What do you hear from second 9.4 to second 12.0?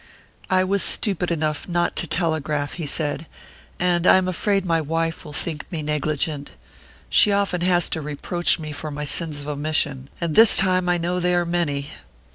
of omission, and this time I know they are many."